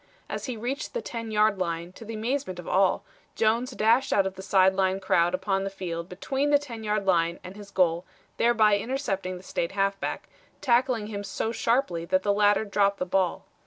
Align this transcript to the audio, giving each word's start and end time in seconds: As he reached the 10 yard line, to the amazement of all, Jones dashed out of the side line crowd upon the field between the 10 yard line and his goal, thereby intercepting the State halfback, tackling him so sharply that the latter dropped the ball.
As 0.27 0.45
he 0.45 0.57
reached 0.57 0.95
the 0.95 1.01
10 1.03 1.29
yard 1.29 1.59
line, 1.59 1.91
to 1.93 2.03
the 2.03 2.15
amazement 2.15 2.57
of 2.57 2.67
all, 2.67 3.03
Jones 3.35 3.69
dashed 3.69 4.11
out 4.11 4.25
of 4.25 4.33
the 4.33 4.41
side 4.41 4.73
line 4.73 4.99
crowd 4.99 5.35
upon 5.35 5.63
the 5.63 5.69
field 5.69 6.09
between 6.09 6.49
the 6.49 6.57
10 6.57 6.83
yard 6.83 7.05
line 7.05 7.39
and 7.43 7.55
his 7.55 7.69
goal, 7.69 8.03
thereby 8.37 8.79
intercepting 8.79 9.37
the 9.37 9.43
State 9.43 9.73
halfback, 9.73 10.27
tackling 10.59 11.05
him 11.05 11.23
so 11.23 11.51
sharply 11.51 12.03
that 12.05 12.23
the 12.23 12.33
latter 12.33 12.65
dropped 12.65 12.97
the 12.97 13.05
ball. 13.05 13.45